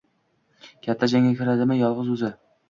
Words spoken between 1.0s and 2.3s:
jangga kiradimi yolg’iz